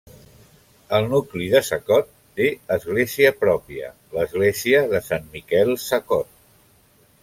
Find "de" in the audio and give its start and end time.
1.51-1.61, 4.97-5.07